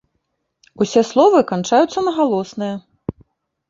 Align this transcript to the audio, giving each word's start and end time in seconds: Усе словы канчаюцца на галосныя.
Усе 0.85 1.03
словы 1.11 1.43
канчаюцца 1.53 1.99
на 2.09 2.19
галосныя. 2.19 2.75